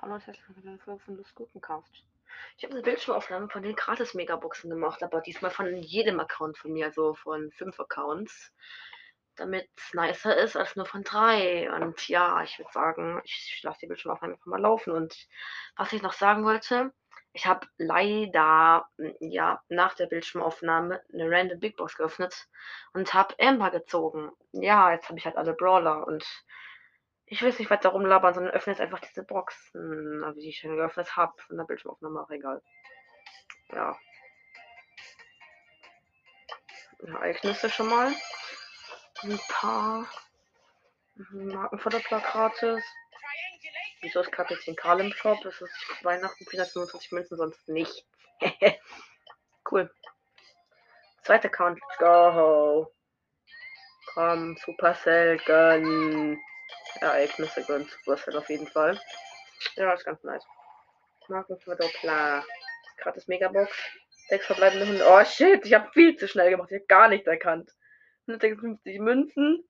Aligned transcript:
Hallo 0.00 0.14
und 0.14 0.26
herzlich 0.26 0.48
willkommen 0.48 0.62
zu 0.62 0.68
einer 0.68 0.78
Folge 0.78 1.04
von 1.04 1.16
Lust 1.16 1.34
Gurkencast. 1.34 2.04
Ich 2.56 2.64
habe 2.64 2.74
eine 2.74 2.82
Bildschirmaufnahme 2.82 3.48
von 3.48 3.62
den 3.62 3.76
gratis 3.76 4.14
Megaboxen 4.14 4.70
gemacht, 4.70 5.02
aber 5.02 5.20
diesmal 5.20 5.50
von 5.50 5.76
jedem 5.76 6.20
Account 6.20 6.58
von 6.58 6.72
mir, 6.72 6.86
also 6.86 7.14
von 7.14 7.50
fünf 7.52 7.78
Accounts, 7.80 8.52
damit 9.36 9.68
es 9.76 9.94
nicer 9.94 10.36
ist 10.36 10.56
als 10.56 10.76
nur 10.76 10.86
von 10.86 11.02
drei. 11.02 11.70
Und 11.72 12.08
ja, 12.08 12.42
ich 12.42 12.58
würde 12.58 12.72
sagen, 12.72 13.20
ich 13.24 13.60
lasse 13.62 13.80
die 13.82 13.86
Bildschirmaufnahme 13.86 14.34
einfach 14.34 14.46
mal 14.46 14.60
laufen. 14.60 14.92
Und 14.92 15.28
was 15.76 15.92
ich 15.92 16.02
noch 16.02 16.12
sagen 16.12 16.44
wollte, 16.44 16.92
ich 17.32 17.46
habe 17.46 17.66
leider 17.78 18.88
ja 19.20 19.62
nach 19.68 19.94
der 19.94 20.06
Bildschirmaufnahme 20.06 21.02
eine 21.12 21.30
random 21.30 21.60
Big 21.60 21.76
Box 21.76 21.96
geöffnet 21.96 22.48
und 22.92 23.14
habe 23.14 23.34
Amber 23.38 23.70
gezogen. 23.70 24.32
Ja, 24.52 24.92
jetzt 24.92 25.08
habe 25.08 25.18
ich 25.18 25.24
halt 25.24 25.36
alle 25.36 25.54
Brawler 25.54 26.06
und 26.06 26.24
ich 27.26 27.40
will 27.42 27.50
es 27.50 27.58
nicht 27.60 27.70
weiter 27.70 27.90
rumlabern, 27.90 28.34
sondern 28.34 28.52
öffne 28.52 28.72
jetzt 28.72 28.80
einfach 28.80 28.98
diese 28.98 29.22
Boxen, 29.22 30.24
wie 30.34 30.48
ich 30.48 30.58
schon 30.58 30.74
geöffnet 30.74 31.16
habe, 31.16 31.32
von 31.42 31.56
der 31.56 31.64
Bildschirmaufnahme, 31.64 32.20
auch 32.20 32.30
egal. 32.30 32.60
Ja. 33.72 33.96
Ereignisse 37.06 37.70
schon 37.70 37.88
mal. 37.88 38.12
Ein 39.22 39.38
paar 39.48 40.06
Markenförderplakate. 41.14 42.82
Wieso 44.02 44.20
ist 44.20 44.32
Kapitän 44.32 44.76
Karl 44.76 45.00
im 45.00 45.12
Shop? 45.12 45.44
Es 45.44 45.60
ist 45.60 46.04
Weihnachten 46.04 46.44
425 46.46 47.12
Münzen, 47.12 47.36
sonst 47.36 47.68
nicht. 47.68 48.06
cool. 49.70 49.90
Zweiter 51.22 51.50
Count, 51.50 51.78
let's 51.80 51.98
go. 51.98 52.90
Komm, 54.14 54.56
Supercell, 54.64 55.36
gönn. 55.44 56.40
Ereignisse 57.00 57.62
gönnt 57.64 57.90
Supercell 57.90 58.38
auf 58.38 58.48
jeden 58.48 58.66
Fall. 58.66 58.98
Ja, 59.76 59.92
ist 59.92 60.06
ganz 60.06 60.22
nice. 60.24 60.44
Markenverdoppler. 61.28 62.44
Gratis 62.96 63.28
Megabox. 63.28 63.70
Sechs 64.28 64.46
verbleibende 64.46 64.86
Hunde. 64.86 65.04
Oh 65.06 65.24
shit, 65.24 65.64
ich 65.66 65.74
habe 65.74 65.90
viel 65.92 66.16
zu 66.16 66.26
schnell 66.26 66.50
gemacht. 66.50 66.70
Ich 66.70 66.78
habe 66.78 66.86
gar 66.86 67.08
nichts 67.08 67.26
erkannt. 67.26 67.70
156 68.26 68.98
Münzen. 68.98 69.68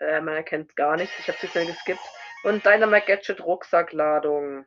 Äh, 0.00 0.20
man 0.20 0.34
erkennt 0.34 0.76
gar 0.76 0.96
nichts. 0.96 1.18
Ich 1.18 1.28
habe 1.28 1.38
zu 1.38 1.46
schnell 1.46 1.66
geskippt. 1.66 2.00
Und 2.42 2.64
Dynamite 2.64 3.06
Gadget 3.06 3.40
Rucksackladung. 3.40 4.66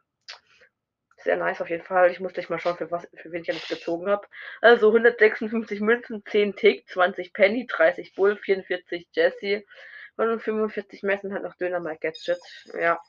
Sehr 1.17 1.37
nice 1.37 1.59
auf 1.59 1.69
jeden 1.69 1.83
Fall. 1.83 2.11
Ich 2.11 2.19
muss 2.19 2.33
gleich 2.33 2.49
mal 2.49 2.59
schauen, 2.59 2.77
für, 2.77 2.91
was, 2.91 3.07
für 3.15 3.31
wen 3.31 3.41
ich 3.41 3.49
alles 3.49 3.67
gezogen 3.67 4.09
habe. 4.09 4.27
Also 4.61 4.87
156 4.89 5.81
Münzen, 5.81 6.23
10 6.25 6.55
Tick, 6.55 6.87
20 6.87 7.33
Penny, 7.33 7.65
30 7.65 8.13
Bull, 8.13 8.37
44 8.37 9.07
Jesse, 9.11 9.65
und 10.17 10.39
45 10.39 11.03
Messen 11.03 11.33
hat 11.33 11.43
noch 11.43 11.55
Dynamite 11.55 11.99
Gadget. 11.99 12.39
Ja. 12.79 13.01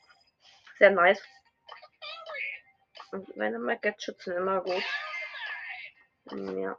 Sehr 0.77 0.91
nice. 0.91 1.23
Und 3.11 3.27
Dynamite 3.35 3.79
Gadgets 3.81 4.23
sind 4.25 4.35
immer 4.35 4.61
gut. 4.61 4.83
Ja. 6.31 6.77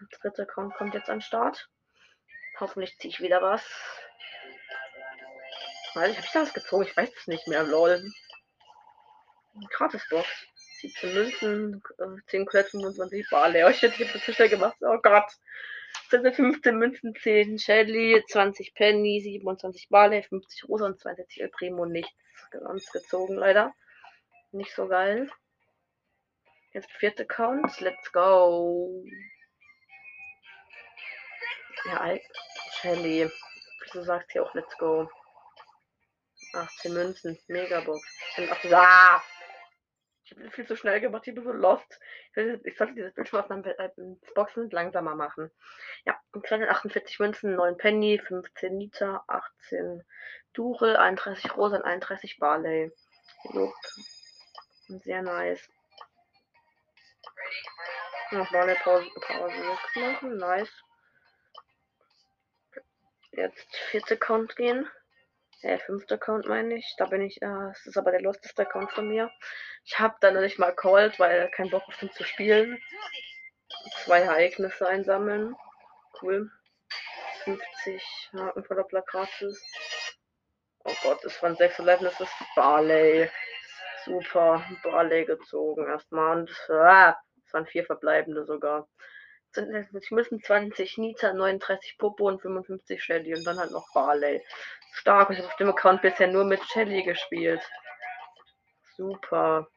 Der 0.00 0.18
dritte 0.20 0.42
Account 0.42 0.74
kommt 0.74 0.94
jetzt 0.94 1.10
an 1.10 1.16
den 1.16 1.22
Start. 1.22 1.68
Hoffentlich 2.58 2.96
ziehe 2.98 3.10
ich 3.12 3.20
wieder 3.20 3.42
was. 3.42 3.62
Weil 5.94 6.10
ich 6.10 6.16
habe 6.16 6.26
ich 6.26 6.32
da 6.32 6.42
was 6.42 6.54
gezogen? 6.54 6.84
Ich 6.84 6.96
weiß 6.96 7.10
es 7.16 7.26
nicht 7.26 7.46
mehr. 7.48 7.64
Lol. 7.64 8.02
Gratisbox. 9.70 10.28
17 10.80 11.14
Münzen, 11.14 11.82
10 12.28 12.46
Colette, 12.46 12.70
25 12.70 13.26
Barley. 13.30 13.64
Oh 13.64 13.68
ich 13.68 13.82
habe 13.82 13.94
das 13.98 14.24
zu 14.24 14.48
gemacht. 14.48 14.76
Oh 14.80 14.98
Gott. 15.02 15.30
15 16.08 16.76
Münzen, 16.76 17.14
10 17.14 17.58
Shelly, 17.58 18.24
20 18.28 18.74
Penny, 18.74 19.20
27 19.20 19.88
Barley, 19.90 20.22
50 20.22 20.68
Rosa 20.68 20.86
und 20.86 20.98
22 20.98 21.42
El 21.42 21.48
Primo. 21.50 21.84
Nichts 21.84 22.12
ganz 22.50 22.86
gezogen, 22.90 23.34
leider. 23.34 23.74
Nicht 24.52 24.74
so 24.74 24.88
geil. 24.88 25.30
Jetzt 26.72 26.90
vierte 26.92 27.26
Count. 27.26 27.80
Let's 27.80 28.10
go. 28.12 29.04
Ja, 31.84 32.16
Shelly. 32.80 33.30
Wieso 33.82 34.02
sagt 34.02 34.32
sie 34.32 34.40
auch 34.40 34.54
Let's 34.54 34.76
go? 34.78 35.08
18 36.52 36.92
Münzen. 36.92 37.38
Megabox. 37.48 38.02
Und 38.36 38.72
ah! 38.72 39.22
Ich 40.30 40.36
habe 40.36 40.50
viel 40.50 40.66
zu 40.66 40.76
schnell 40.76 41.00
gemacht, 41.00 41.26
ich 41.26 41.34
bin 41.34 41.42
so 41.42 41.50
lost. 41.50 41.98
Ich 42.62 42.76
sollte 42.76 42.94
dieses 42.94 43.12
Bildschirmaufnahmen 43.14 43.64
äh, 43.64 43.90
Boxen 44.34 44.70
langsamer 44.70 45.16
machen. 45.16 45.50
Ja, 46.04 46.20
48 46.32 47.18
Münzen, 47.18 47.56
9 47.56 47.76
Penny, 47.76 48.18
15 48.18 48.78
Liter, 48.78 49.24
18 49.26 50.04
Dure, 50.52 51.00
31 51.00 51.56
Rosa 51.56 51.78
und 51.78 51.82
31 51.82 52.38
Barley. 52.38 52.92
Sehr 54.86 55.22
nice. 55.22 55.68
Noch 58.30 58.50
Barley 58.52 58.76
Pause, 58.76 59.10
Pause 59.20 59.56
machen, 59.64 60.36
nice. 60.36 60.84
Jetzt 63.32 63.76
40 63.90 64.20
Count 64.20 64.54
gehen. 64.54 64.88
Der 65.62 65.78
fünfte 65.78 66.14
Account 66.14 66.46
meine 66.46 66.76
ich. 66.76 66.94
Da 66.96 67.06
bin 67.06 67.20
ich, 67.20 67.40
äh, 67.42 67.46
das 67.46 67.86
ist 67.86 67.98
aber 67.98 68.12
der 68.12 68.22
losteste 68.22 68.62
Account 68.62 68.92
von 68.92 69.08
mir. 69.08 69.30
Ich 69.84 69.98
habe 69.98 70.16
dann 70.20 70.40
nicht 70.40 70.58
mal 70.58 70.74
called, 70.74 71.18
weil 71.18 71.50
kein 71.50 71.70
Bock 71.70 71.82
auf 71.86 72.02
ihn 72.02 72.10
zu 72.12 72.24
spielen. 72.24 72.78
Zwei 74.04 74.20
Ereignisse 74.20 74.88
einsammeln. 74.88 75.54
Cool. 76.20 76.50
50 77.44 78.30
Haken 78.32 78.64
voller 78.64 78.84
Plakates. 78.84 79.62
Oh 80.84 80.94
Gott, 81.02 81.24
es 81.24 81.42
waren 81.42 81.56
sechs 81.56 81.78
Erlebnisse. 81.78 82.26
Barley. 82.56 83.30
Super. 84.04 84.64
Barley 84.82 85.26
gezogen 85.26 85.86
erstmal. 85.86 86.38
Und 86.38 86.70
ah, 86.70 87.16
es 87.46 87.52
waren 87.52 87.66
vier 87.66 87.84
verbleibende 87.84 88.46
sogar. 88.46 88.88
Ich 90.00 90.10
müssen 90.12 90.40
20 90.40 90.98
Nita, 90.98 91.32
39 91.32 91.98
Popo 91.98 92.28
und 92.28 92.40
55 92.40 93.02
Shelly 93.02 93.34
und 93.34 93.44
dann 93.44 93.58
halt 93.58 93.72
noch 93.72 93.92
Barley. 93.92 94.44
Stark. 94.92 95.30
Ich 95.30 95.38
habe 95.38 95.48
auf 95.48 95.56
dem 95.56 95.70
Account 95.70 96.02
bisher 96.02 96.28
nur 96.28 96.44
mit 96.44 96.62
Shelly 96.64 97.02
gespielt. 97.02 97.62
Super. 98.96 99.68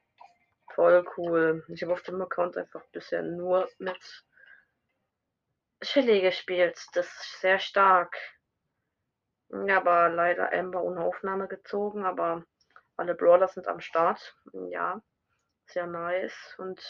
Voll 0.73 1.05
cool. 1.17 1.63
Ich 1.69 1.83
habe 1.83 1.93
auf 1.93 2.01
dem 2.01 2.21
Account 2.21 2.57
einfach 2.57 2.83
bisher 2.91 3.21
nur 3.21 3.69
mit 3.77 4.23
Shelly 5.81 6.21
gespielt. 6.21 6.79
Das 6.93 7.05
ist 7.05 7.41
sehr 7.41 7.59
stark. 7.59 8.17
Ja, 9.49 9.77
aber 9.77 10.09
leider 10.09 10.51
Amber 10.51 10.83
ohne 10.83 11.01
Aufnahme 11.01 11.47
gezogen, 11.47 12.05
aber 12.05 12.43
alle 12.97 13.13
Brawler 13.13 13.47
sind 13.47 13.67
am 13.67 13.81
Start. 13.81 14.35
Ja, 14.51 14.99
sehr 15.67 15.85
nice. 15.85 16.55
Und 16.57 16.81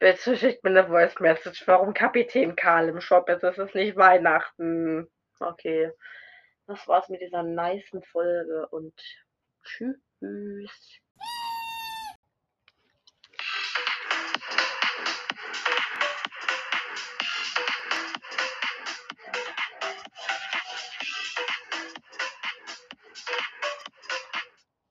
bitte 0.00 0.36
schickt 0.36 0.64
mir 0.64 0.70
eine 0.70 0.88
Voice 0.88 1.20
Message. 1.20 1.66
Warum 1.68 1.94
Kapitän 1.94 2.56
Karl 2.56 2.88
im 2.88 3.00
Shop 3.00 3.28
ist? 3.28 3.44
Es 3.44 3.58
ist 3.58 3.76
nicht 3.76 3.96
Weihnachten. 3.96 5.08
Okay 5.38 5.92
das 6.68 6.86
war's 6.86 7.08
mit 7.08 7.20
dieser 7.20 7.42
niceen 7.42 8.02
Folge 8.02 8.68
und 8.68 8.94
tschüss. 9.64 11.00